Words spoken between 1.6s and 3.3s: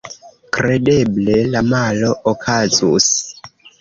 malo okazus.